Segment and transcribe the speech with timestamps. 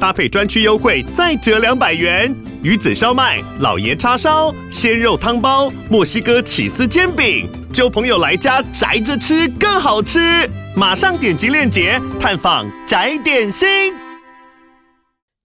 [0.00, 2.34] 搭配专区优惠再折两百元。
[2.62, 10.48] 鱼子烧麦、老爷叉烧、鲜肉汤包、墨西哥起司煎饼，揪朋友来家宅着吃更好吃。
[10.74, 13.68] 马上点击链接探访宅点心。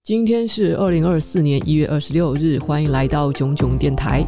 [0.02, 4.26] 今天是二零二四年一月二十六日，欢迎来到囧囧电台。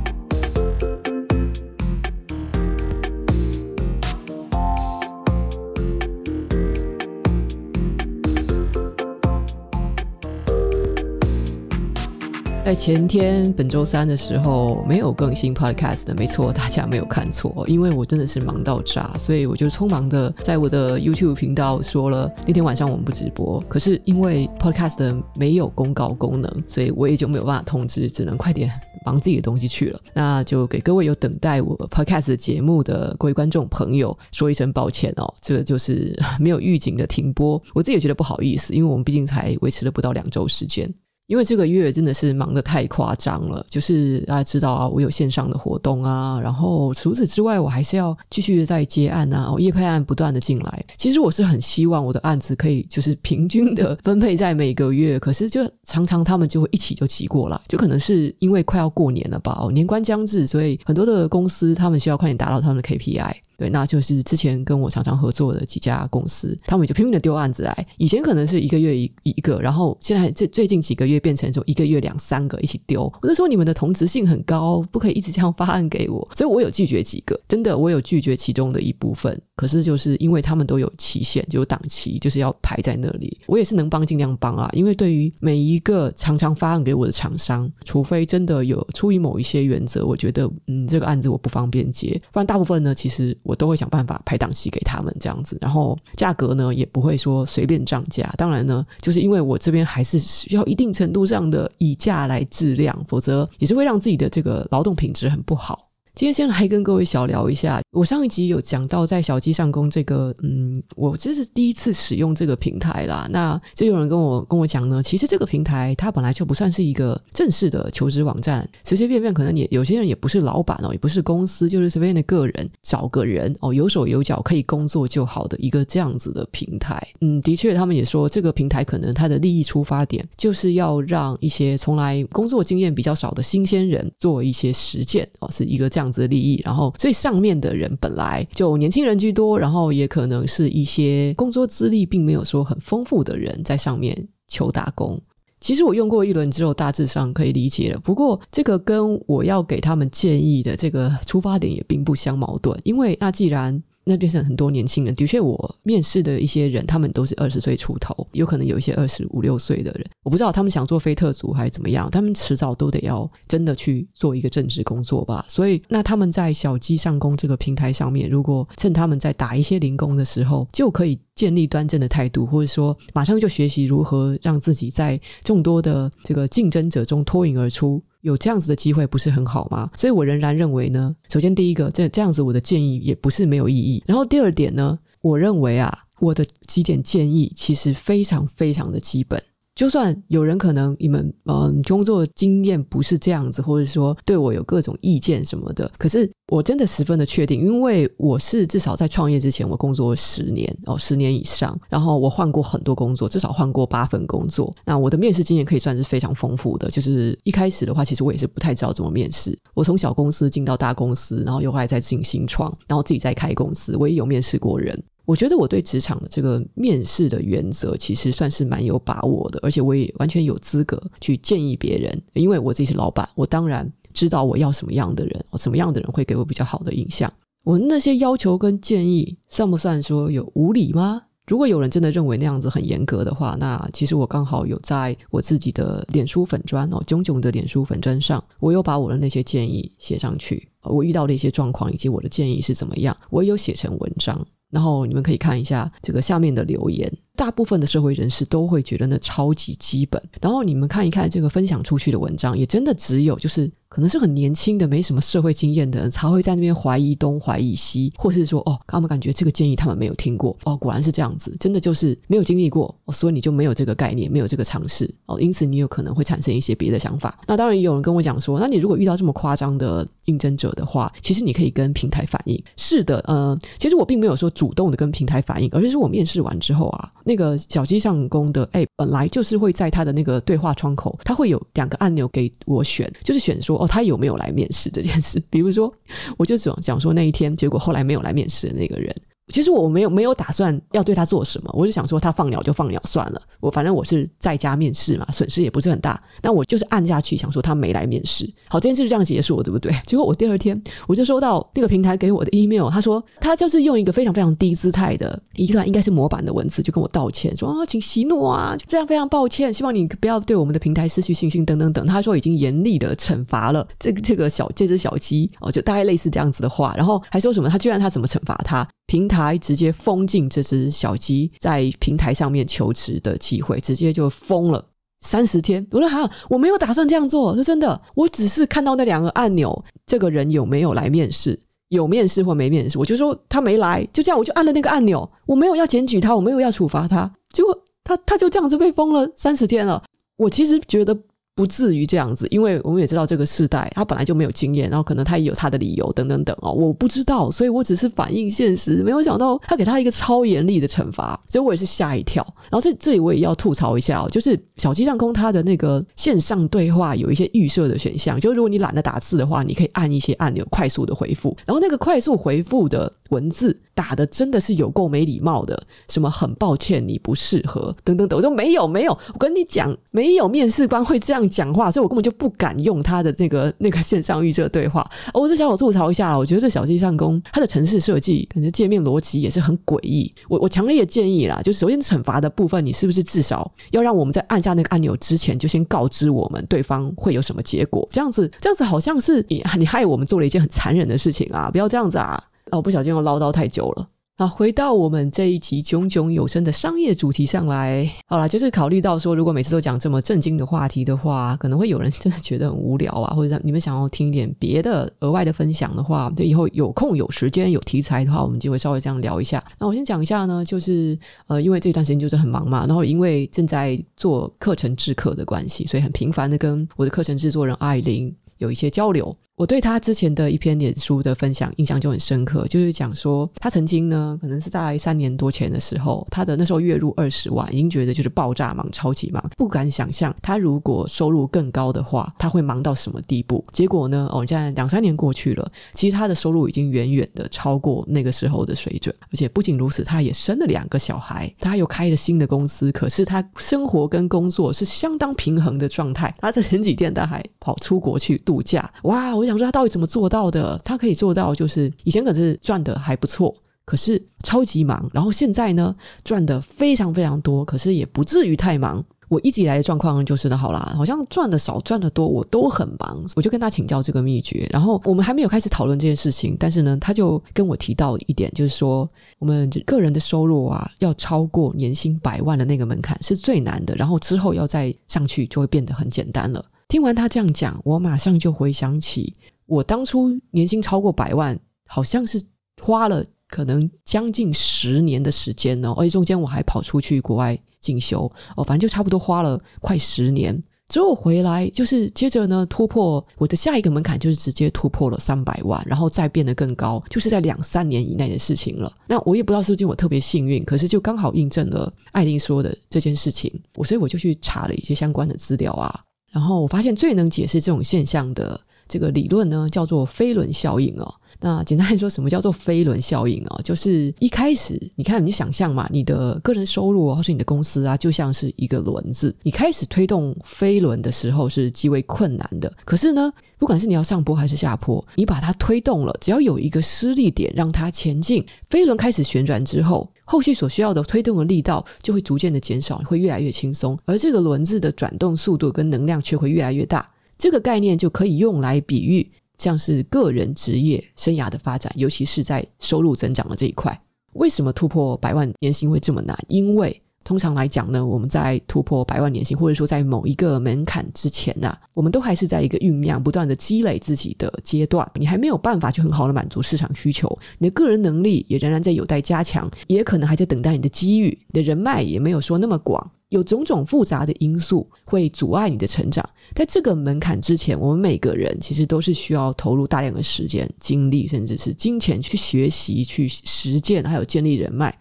[12.75, 23.63] 前天本周三的时候没有更新 podcast 的，没错，大家没有看错，因为我真的是忙到炸，所以我就匆忙的在我的 YouTube 频道说了那天晚上我们不直播。
[23.69, 28.71] 可是因为 podcast 没有公告功能，所以我也就没有办法通知，只能快点
[29.07, 30.01] 忙自己的东西去了。
[30.13, 40.93] 那就给各位有等待我 podcast 节目的各位观众朋友说一声抱歉哦，这个就是没有预警的停播，我自己也觉得不好意思，因为我们毕竟才维持了不到两周时间。
[41.27, 50.85] 因为这个月真的是忙得太夸张了，就是大家知道啊，我有线上的活动啊，然后除此之外，我还是要继续的在接案啊，我业配案不断的进来。
[50.99, 63.33] 其实我是很希望我的案子可以就是平均的分配在每个月，可是就常常他们就会一起就挤过来，就可能是因为快要过年了吧，哦，年关将至，所以很多的公司他们需要快点达到他们的 KPI。
[63.57, 67.87] 对，那就是之前跟我常常合作的几家公司，他们就拼命的丢案子来。
[67.99, 73.11] 以前可能是一个月一一个，然后现在最最近几个月变成就一个月两三个一起丢。
[73.23, 76.29] 我就说你们的同质性很高，不可以一直这样发案给我。
[76.35, 79.41] 所以我有拒绝几个，真的我有拒绝其中的一部分。
[79.57, 83.39] 可是就是因为他们都有期限，就有档期，就是要排在那里。
[83.47, 98.29] 我也是能帮尽量帮啊，因为对于每一个常常发案给我的厂商，除非真的有出于某一些原则，我觉得嗯这个案子我不方便接，不然大部分呢其实我都会想办法排档期给他们这样子，然后价格呢也不会说随便涨价。
[98.37, 105.89] 当然呢，就是因为我这边还是需要一定程度上的以价来质量，否则也是会让自己的这个劳动品质很不好。
[106.15, 113.27] 今天先来跟各位小聊一下，我上一集有讲到在小鸡上工这个，嗯，我这是第一次使用这个平台啦。
[113.29, 127.05] 那就有人跟我跟我讲呢，其实这个平台它本来就不算是一个正式的求职网站，随随便便可能也有些人也不是老板哦，也不是公司，就是随便的个人找个人哦，有手有脚可以工作就好的一个这样子的平台。
[127.23, 136.04] 嗯，的确，他们也说这个平台可能它的利益出发点就是要让一些从来工作经验比较少的新鲜人做一些实践哦，是一个这样。
[136.05, 145.19] 样子的利益，然后所以上面的人本来就年轻人居多，然后也可能是一些工作资历并没有说很丰富的人在上面求打工。
[145.61, 147.99] 其实我用过一轮之后，大致上可以理解了。
[148.01, 153.83] 不过这个跟我要给他们建议的这个出发点也并不相矛盾，因为那既然。
[154.05, 165.45] 那变成很多年轻人，的确，我面试的一些人，他们都是二十岁出头，有可能有一些二十五六岁的人，我不知道他们想做非特族还是怎么样，他们迟早都得要真的去做一个正职工作吧。
[165.49, 178.03] 所以，那他们在小鸡上工这个平台上面，如果趁他们在打一些零工的时候，就可以建立端正的态度，或者说马上就学习如何让自己在众多的这个竞争者中脱颖而出。
[178.25, 179.91] 有这样子的机会不是很好吗？
[179.97, 184.03] 所以我仍然认为呢，首先第一个，这这样子我的建议也不是没有意义。
[184.07, 189.43] 然后第二点呢，我认为啊，我的几点建议其实非常非常的基本。
[189.75, 204.73] 就算有人可能你们嗯工作经验不是这样子，或者说对我有各种意见什么的，可是我真的十分的确定，因为我是至少在创业之前我工作了十年哦，十年以上，然后我换过很多工作，至少换过八份工作。
[204.85, 206.89] 那我的面试经验可以算是非常丰富的。
[206.89, 209.59] 就是一开始的话，其实我也是不太知道怎么面试。
[209.75, 215.03] 我从小公司进到大公司，然后又后来再进新创，然后自己再开公司，我也有面试过人。
[215.25, 227.33] 我觉得我对职场的这个面试的原则其实算是蛮有把握的，而且我也完全有资格去建议别人，因为我自己是老板，我当然知道我要什么样的人，什么样的人会给我比较好的印象。
[227.65, 231.23] 我那些要求跟建议算不算说有无理吗？
[231.47, 244.47] 如果有人真的认为那样子很严格的话，那其实我刚好有在我自己的脸书粉砖哦，炯炯的脸书粉砖上，我有把我的那些建议写上去，我遇到的一些状况以及我的建议是怎么样，我也有写成文章。
[244.75, 250.23] 然后你们可以看一下这个下面的留言，大部分的社会人士都会觉得那超级基本。
[250.41, 253.71] 然后你们看一看这个分享出去的文章，也真的只有就是。
[253.87, 267.39] 可能是很年轻的、没什么社会经验的人，才会在那边怀疑东、怀疑西，或是说，哦，他们感觉这个建议他们没有听过，哦，果然是这样子，真的就是没有经历过，哦，所以你就没有这个概念，没有这个尝试，哦，因此你有可能会产生一些别的想法。
[267.47, 272.61] 那当然也有人跟我讲说，那你如果遇到这么夸张的应征者的话，其实你可以跟平台反映。
[272.77, 284.69] 是的，嗯，其实我并没有说主动的跟平台反映，而是我面试完之后啊，那个小鸡上工的，哎，本来就是会在他的那个对话窗口，他会有两个按钮给我选，就是选说，哦，他有没有来面。
[284.75, 285.95] 试这件事，比如说，
[286.37, 289.15] 我就总想说那一天，结果后来没有来面试的那个人。
[289.49, 293.41] 其实我没有没有打算要对他做什么，我就想说他放鸟就放鸟算了。
[293.61, 296.21] 我反正我是在家面试嘛，损失也不是很大。
[296.41, 298.51] 但我就是按下去，想说他没来面试。
[298.69, 299.95] 好，这件事就这样结束了，对不对？
[300.07, 312.07] 结果我第二天我就收到那个平台给我的 email，他说他就是用一个非常非常低姿态的一段应该是模板的文字，就跟我道歉说啊，请息怒啊，这样非常抱歉，希望你不要对我们的平台失去信心等等等。
[312.07, 318.89] 他说已经严厉的惩罚了这个这个小这只小鸡哦，就大概类似这样子的话，然后还说什么他居然他怎么惩罚他？
[319.07, 324.85] 平台台直接封禁这只小鸡在平台上面求职的机会，直接就封了
[325.21, 325.85] 三十天。
[325.91, 331.59] 我说哈，我没有打算这样做，说真的，我只是看到那两个按钮，这个人有没有来面试，
[331.89, 340.03] 有面试或没面试，我就说他没来，就这样，我就按了那个按钮，我没有要检举他，我没有要处罚他，结果他他就这样子被封了三十天了。
[340.37, 341.19] 我其实觉得。
[341.57, 352.45] 不至于这样子，因为我们也知道这个世代他本来就没有经验，然后可能他也有他的理由等等等哦，我不知道，所以我只是反映现实，没有想到他给他一个超严厉的惩罚，所以我也是吓一跳。
[352.71, 363.81] 然后这这里我也要吐槽一下哦，就是小鸡上空他的那个线上对话有一些预设的选项，就如果你懒得打字的话，你可以按一些按钮快速的回复，然后那个快速回复的文字。
[363.97, 375.09] 打的真的是有够没礼貌的，什么很抱歉你不适合等等等，我说没有没有，我跟你讲没有面试官会这样讲话，所以我根本就不敢用他的那个那个线上预设对话。
[375.33, 380.29] 我就想我吐槽一下，我觉得这小鸡上工它的城市设计，感觉界面逻辑也是很诡异。
[380.49, 388.09] 我我强烈建议啦，就首先惩罚的部分，你是不是至少要让我们在按下那个按钮之前，就先告知我们对方会有什么结果？
[388.11, 391.71] 这样子这样子好像是你你害我们做了一件很残忍的事情啊！
[391.71, 392.43] 不要这样子啊！
[392.71, 394.09] 哦，不小心又唠叨太久了。
[394.37, 398.11] 好，回到我们这一集炯炯有声的商业主题上来。
[398.27, 409.63] 好啦，就是考虑到说，如果每次都讲这么震惊的话题的话，可能会有人 真的觉得很无聊啊，或者你们想要听一点别的额外的分享的话，就以后有空有时间有题材的话，我们就会稍微这样聊一下。
[409.79, 419.37] 那我先讲一下呢，就是呃，因为这段时间就是很忙嘛，然后因为正在做课程制课的关系，所以很频繁的跟我的课程制作人艾琳有一些交流。
[419.57, 433.65] 我对他之前的一篇脸书的分享印象就很深刻，就是讲说他曾经呢，可能是在三年多前的时候，他的那时候月入二十万，已经觉得就是爆炸忙、超级忙，不敢想象他如果收入更高的话，他会忙到什么地步。
[433.73, 446.35] 结果呢，哦，现在两三年过去了，其实他的收入已经远远的超过那个时候的水准，而且不仅如此，他也生了两个小孩，他又开了新的公司，可是他生活跟工作是相当平衡的状态。
[446.41, 449.44] 他在前几天他还跑出国去度假，哇！
[449.45, 450.81] 我想说他到底怎么做到的？
[450.83, 453.55] 他可以做到，就是以前可是赚的还不错，
[453.85, 455.95] 可是超级忙，然后现在呢
[456.25, 459.05] 赚的非常非常多，可是也不至于太忙。
[459.29, 463.23] 我一直以来的状况就是呢，好啦，好像赚的少赚的多，我都很忙。
[463.37, 469.09] 我就跟他请教这个秘诀，然后我们还没有开始讨论这件事情，但是呢，他就跟我提到一点，就是说
[469.39, 476.65] 我们个人的收入啊，要超过年薪百万的那个门槛是最难的，然后之后要再上去就会变得很简单了。
[476.89, 479.35] 听完他这样讲，我马上就回想起
[479.67, 482.43] 我当初年薪超过百万，好像是
[482.83, 490.63] 花了可能将近十年的时间呢，而且中间我还跑出去国外进修哦，反正就差不多花了快十年。
[490.87, 498.93] 之后回来就是接着呢，突破我的下一个门槛，就是直接突破了三百万，然后再变得更高，就是在两三年以内的事情了。
[499.09, 506.05] 那我也不知道是不是我特别幸运，可是就刚好印证了艾琳说的这件事情，我所以我就去查了一些相关的资料啊。
[506.35, 511.15] 然后我发现最能解释这种现象的这个理论呢，叫做飞轮效应哦。
[511.41, 513.61] 那简单来说，什么叫做飞轮效应哦？
[513.63, 519.35] 就是一开始，你看，你想象嘛，你的个人收入或是你的公司啊，就像是一个轮子。
[519.43, 522.73] 你开始推动飞轮的时候是极为困难的。
[522.85, 530.09] 可是呢，不管是你要上坡还是下坡，你把它推动了，只要有一个施力点让它前进，飞轮开始旋转之后。
[530.27, 537.07] 后续所需要的推动的力道就会逐渐的减少，会越来越轻松，而这个轮子的转动速度跟能量却会越来越大。
[537.37, 543.99] 这个概念就可以用来比喻，像是个人职业生涯的发展，尤其是在收入增长的这一块。
[544.35, 546.37] 为什么突破百万年薪会这么难？
[546.49, 555.11] 因为通常来讲呢，我们在突破百万年薪，或者说在某一个门槛之前呐、啊，我们都还是在一个酝酿、不断的积累自己的阶段。
[555.15, 566.29] 你还没有办法去很好的满足市场需求，你的个人能力也仍然在有待加强，也可能还在等待你的机遇，你的人脉也没有说那么广，有种种复杂的因素会阻碍你的成长。
[566.55, 574.95] 在这个门槛之前，我们每个人其实都是需要投入大量的时间、精力，甚至是金钱去学习、去实践，还有建立人脉。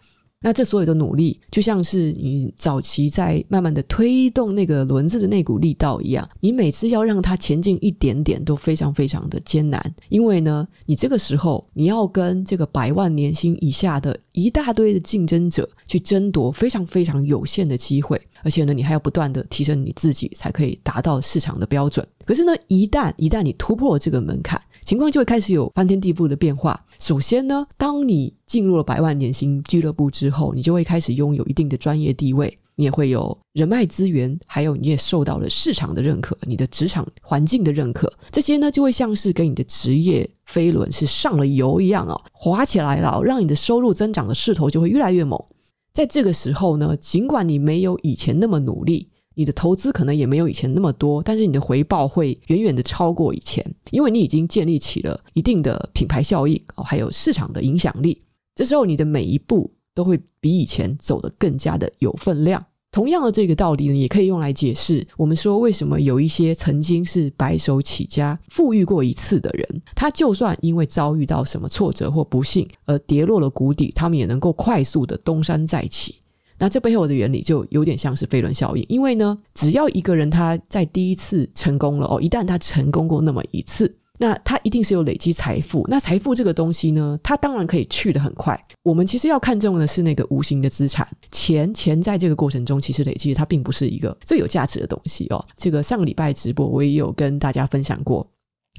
[0.44, 22.06] 那这所有的努力，就像是你早期在慢慢的推动那个轮子的那股力道一样，你每次要让它前进一点点都非常非常的艰难，因为呢，你这个时候你要跟这个百万年薪以下的一大堆的竞争者去争夺非常非常有限的机会，而且呢，你还要不断的提升你自己，才可以达到市场的标准。
[22.26, 26.84] 可是呢，一旦一旦你突破这个门槛，情况就会开始有翻天地覆的变化。
[27.00, 45.44] 首先呢，当你进入了百万年薪俱乐部之后，你就会开始拥有一定的专业地位，你也会有人脉资源，还有你也受到了市场的认可，你的职场环境的认可，这些呢就会像是给你的职业飞轮是上了油一样哦，滑起来了，让你的收入增长的势头就会越来越猛。
[45.92, 49.10] 在这个时候呢，尽管你没有以前那么努力。
[49.36, 58.22] 你的投资可能也没有以前那么多，但是你的回报会远远的超过以前，因为你已经建立起了一定的品牌效应哦，还有市场的影响力。
[58.56, 62.64] 这时候你的每一步都会比以前走得更加的有分量。
[62.92, 76.18] 同样的这个道理呢，也可以用来解释我们说为什么有一些曾经是白手起家、富裕过一次的人，他就算因为遭遇到什么挫折或不幸而跌落了谷底，他们也能够快速的东山再起。
[76.60, 85.86] 那这背后的原理就有点像是飞轮效应，因为呢，只要一个人他在第一次成功了哦，一旦他成功过那么一次，那他一定是有累积财富。
[85.90, 88.60] 那财富这个东西呢，它当然可以去得很快。
[88.84, 95.44] 我们其实要看重的是那个无形的资产，钱钱在这个过程中其实累积，它并不是一个最有价值的东西哦。
[95.58, 98.26] 这个上个礼拜直播我也有跟大家分享过，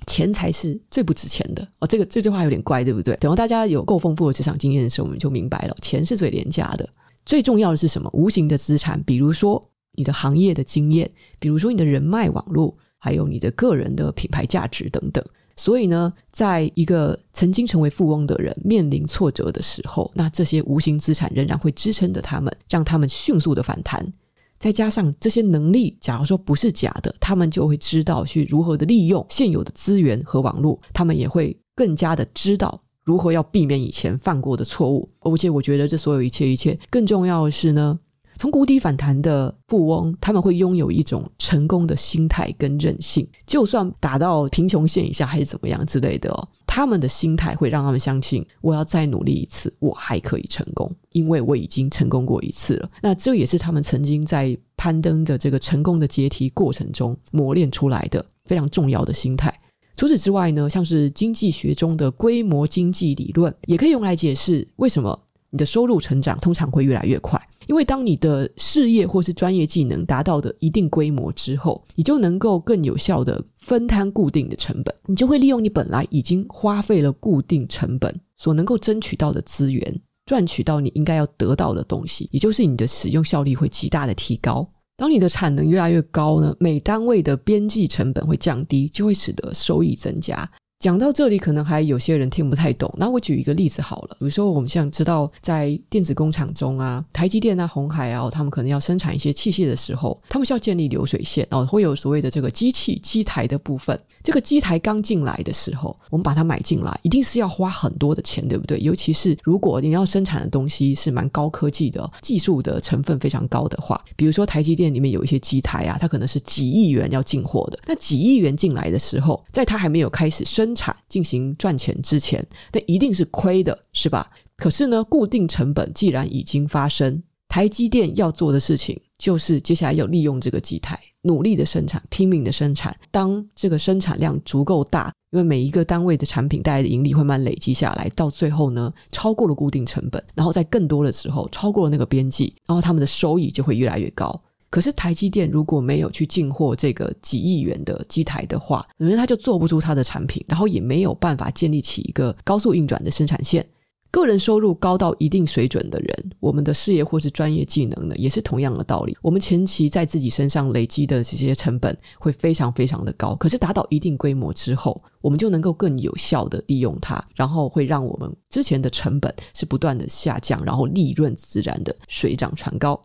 [0.06, 1.86] 钱才是最不值钱的哦。
[1.86, 3.16] 这个这句话有点怪，对不对？
[3.16, 6.88] 等到大家有够丰富的职场经验的时候，我们就明白了，钱是最廉价的。
[7.26, 8.08] 最重要的是什么？
[8.12, 9.60] 无形的资产，比如说
[9.96, 15.22] 你的行业的经验，比如说你的人脉网络，还有你的个人的品牌价值等等。
[15.56, 24.10] 所以呢，在一个曾经成为富翁的人面临挫折的时候，那这些无形资产仍然会支撑着他们，让他们迅速的反弹。
[24.58, 32.80] 再加上这些能力，假如说不是假的，他们就会知道去如何的利用现有的资源和网络，他们也会更加的知道。
[33.04, 35.06] 如何要避免以前犯过的错误？
[35.20, 37.98] 而且我觉得这所有一切一切，更重要的是呢，
[38.36, 52.90] 从谷底反弹的富翁，他们会拥有一种成功的心态跟韧性，就算打到贫穷线以下还是怎么样之类的哦，他们的心态会让他们相信，我要再努力一次，我还可以成功，因为我已经成功过一次了。
[53.00, 59.56] 那这也是他们曾经在攀登的这个成功的阶梯过程中磨练出来的非常重要的心态。
[59.96, 65.16] 除此之外呢，像是经济学中的规模经济理论，也可以用来解释为什么
[65.50, 67.40] 你的收入成长通常会越来越快。
[67.66, 84.68] 因为当你的事业或是专业技能达到的一定规模之后，你就能够更有效地分摊固定的成本，你就会利用你本来已经花费了固定成本所能够争取到的资源，赚取到你应该要得到的东西，也就是你的使用效率会极大的提高。
[84.96, 90.48] 当你的产能越来越高呢，每单位的边际成本会降低，就会使得收益增加。
[90.80, 92.92] 讲到这里，可能还有些人听不太懂。
[92.98, 103.98] 那我举一个例子好了，比如说我们现在知道，在电子工厂中啊，台积电啊、红海啊，他们可能要生产一些器械的时候，他们需要建立流水线，然后会有所谓的这个机器机台的部分。
[104.22, 108.78] 这个机台刚进来的时候，我们把它买进来，一定是要花很多的钱，对不对？
[108.80, 117.78] 尤其是如果你要生产的东西是蛮高科技的，技术的成分非常高的话，比如说台积电里面有一些机台啊，它可能是几亿元要进货的。
[117.86, 124.30] 那几亿元进来的时候，在它还没有开始生产进行赚钱之前，那一定是亏的，是吧？
[124.56, 132.96] 可是呢，固定成本既然已经发生，台积电要做的事情就是接下来要利用这个机台，努力的生产，拼命的生产。
[133.10, 144.40] 当这个生产量足够大，因为每一个单位的产品带来的盈利会慢慢累积下来，到最后呢，超过了固定成本，然后在更多的时候超过了那个边际，然后他们的收益就会越来越高。
[144.74, 153.64] 可是台积电如果没有去进货这个几亿元的机台的话，可能他就做不出他的产品，然后也没有办法建立起一个高速运转的生产线。
[154.10, 159.16] 个人收入高到一定水准的人，我们的事业或是专业技能呢，也是同样的道理。
[159.22, 173.00] 我们前期在自己身上累积的这些成本会非常非常的高，可是达到一定规模之后，我们就能够更有效的利用它，然后会让我们之前的成本是不断的下降，然后利润自然的水涨船高。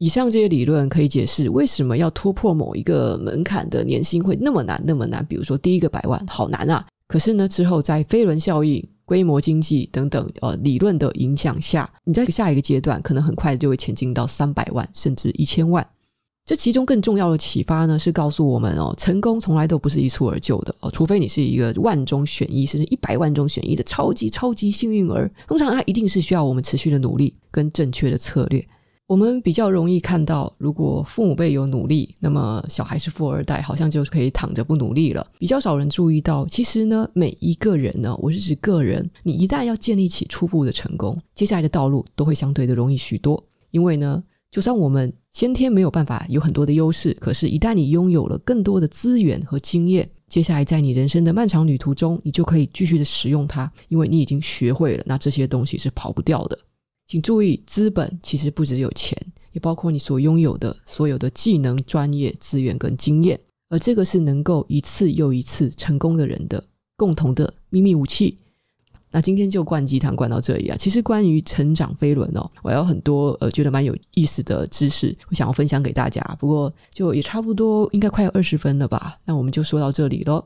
[0.00, 5.24] 以上这些理论可以解释为什么要突破某一个门槛的年薪会那么难，那么难。
[5.26, 6.86] 比如说第一个百万，好难啊！
[7.06, 15.86] 可是呢，之后在飞轮效应、规模经济等等呃理论的影响下，你在下一个阶段可能很快就会前进到三百万，甚至一千万。
[16.46, 25.30] 这其中更重要的启发呢，是告诉我们哦，成功从来都不是一蹴而就的哦，除非你是一个万中选一，甚至一百万中选一的超级超级幸运儿。
[25.46, 28.66] 通常它一定是需要我们持续的努力跟正确的策略。
[29.10, 35.26] 我们比较容易看到，如果父母辈有努力，那么小孩是富二代，好像就可以躺着不努力了。
[35.36, 43.44] 比较少人注意到，其实呢，每一个人呢，我是指个人，你一旦要建立起初步的成功，接下来的道路都会相对的容易许多。
[43.72, 56.56] 因为呢，就算我们先天没有办法有很多的优势，可是，一旦你拥有了更多的资源和经验，接下来在你人生的漫长旅途中，你就可以继续的使用它，因为你已经学会了，那这些东西是跑不掉的。
[57.10, 66.62] 请注意，资本其实不只有钱，也包括你所拥有的所有的技能、专业资源跟经验，而这个是能够一次又一次成功的人的
[66.96, 68.38] 共同的秘密武器。
[69.10, 70.76] 那今天就灌鸡汤灌到这里啊！
[70.78, 76.22] 其实关于成长飞轮哦，我有很多呃觉得蛮有意思的知识，我想要分享给大家。
[76.38, 79.18] 不过就也差不多应该快要二十分了吧？
[79.24, 80.44] 那我们就说到这里喽。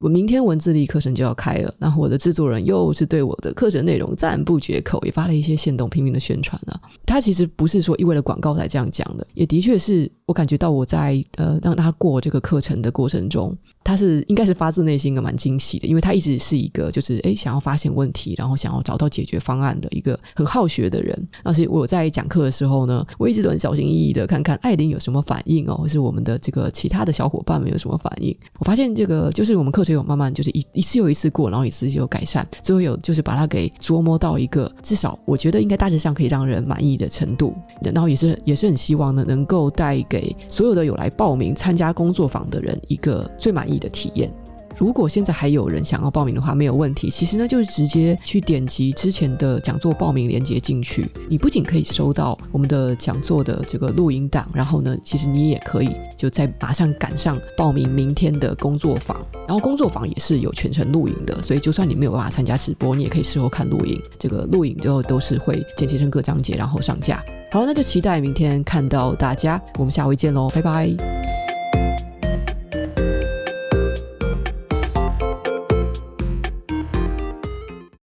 [0.00, 6.80] 我明天文字力课程就要开了，然后我的制作人又是对我的课程内容赞不绝口，也发了一些线动拼命的宣传啊。
[7.04, 13.54] 他其实不是说因为了广告才这样讲的，也的确是我感觉到我在呃让他过这个课程的过程中，
[13.84, 21.28] 他是应该是发自内心的蛮惊喜的，因为他一直是一个就是诶想要发现问题，然后想要找到解决方案的一个很好学的人。
[21.44, 28.34] 而且我在讲课的时候呢，我一直都很小心翼翼的看看艾琳有什么反应哦，或是我们的这个其他的小伙伴们有什么反应。
[28.58, 37.54] 我发现这个就是我们课程有慢慢就是一一次又一次过，然后一次又改善，最后有就是把它给琢磨到一个至少我觉得应该大致上可以让人满意的程度。
[37.82, 44.32] 然后也是也是很希望呢，能够带给所有的有来报名参加工作坊的人一个最满意的体验。
[44.76, 47.10] 如果现在还有人想要报名的话，没有问题。
[47.10, 51.06] 其实呢，就是直接去点击之前的讲座报名链接进去。
[51.28, 59.16] 你不仅可以收到我们的讲座的这个录音档，然后呢，其实你也可以就在马上赶上报名明天的工作坊。
[59.46, 64.00] 然后工作坊也是有全程录影的，所以就算你没有办法参加直播，你也可以事后看录影。
[64.18, 67.22] 这个录影最后都是会剪辑成各章节，然后上架。
[67.50, 69.60] 好，那就期待明天看到大家。
[69.76, 71.49] 我们下回见喽，拜拜。